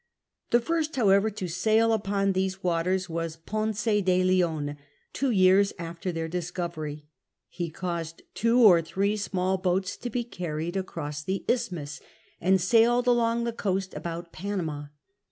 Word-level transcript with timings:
The 0.49 0.59
first, 0.59 0.95
however, 0.95 1.29
to 1.29 1.45
s«ail 1.45 1.95
uiion 1.99 2.33
these 2.33 2.63
waters 2.63 3.07
was 3.07 3.35
Ponce 3.37 3.83
de 4.01 4.23
Leon, 4.23 4.75
two 5.13 5.29
years 5.29 5.73
after 5.77 6.11
their 6.11 6.27
discovery. 6.27 7.05
He 7.49 7.69
caused 7.69 8.23
two 8.33 8.57
or 8.63 8.81
three 8.81 9.15
small 9.15 9.59
boats 9.59 9.95
to 9.97 10.09
bo 10.09 10.23
carried 10.23 10.75
across 10.75 11.21
the 11.21 11.45
isthmus, 11.47 11.99
CHAP. 11.99 12.07
IV 12.47 12.53
ITS 12.55 12.61
FIRST 12.63 12.69
SAILORS 12.71 12.95
45 12.95 13.03
and 13.03 13.05
sailed 13.05 13.15
along 13.15 13.43
the 13.43 13.53
coast 13.53 13.93
about 13.93 14.31
Panama. 14.31 14.85